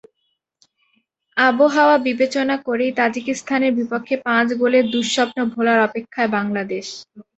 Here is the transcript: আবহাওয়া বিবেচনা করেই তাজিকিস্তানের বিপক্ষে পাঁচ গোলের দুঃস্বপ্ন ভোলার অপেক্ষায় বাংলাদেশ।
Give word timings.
আবহাওয়া 1.37 1.95
বিবেচনা 2.07 2.55
করেই 2.67 2.91
তাজিকিস্তানের 2.99 3.71
বিপক্ষে 3.79 4.15
পাঁচ 4.25 4.47
গোলের 4.59 4.85
দুঃস্বপ্ন 4.93 5.37
ভোলার 5.53 5.79
অপেক্ষায় 5.87 6.29
বাংলাদেশ। 6.37 6.85